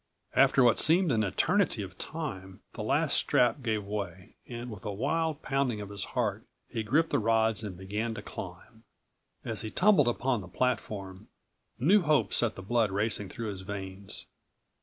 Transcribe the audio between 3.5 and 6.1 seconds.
gave way and, with a wild pounding of his